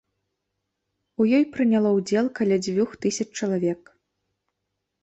[1.19, 3.81] У ёй прыняло ўдзел каля дзвюх тысяч чалавек.